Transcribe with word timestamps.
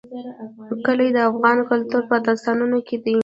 کلي 0.85 1.07
د 1.15 1.17
افغان 1.29 1.57
کلتور 1.69 2.01
په 2.09 2.15
داستانونو 2.25 2.77
کې 2.87 2.97
دي. 3.03 3.15